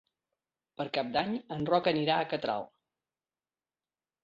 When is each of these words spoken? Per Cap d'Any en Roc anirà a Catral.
Per 0.79 0.87
Cap 0.97 1.11
d'Any 1.17 1.35
en 1.57 1.69
Roc 1.71 1.91
anirà 1.93 2.17
a 2.23 2.27
Catral. 2.33 2.67